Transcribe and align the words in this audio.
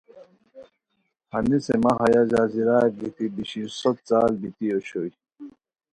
ہنیسے 1.31 1.75
مہ 1.83 1.91
ہیہ 2.01 2.21
جزیرا 2.31 2.79
گیتی 2.97 3.25
بیشیر 3.33 3.69
سوت 3.79 3.97
سال 4.09 4.31
بیتی 4.39 4.67
اوشوئے 4.73 5.11